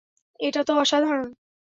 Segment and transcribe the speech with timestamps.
[0.39, 1.27] এটা তো অসাধারণ।